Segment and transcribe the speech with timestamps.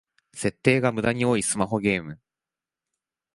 [0.33, 2.19] 設定がムダに多いスマホゲーム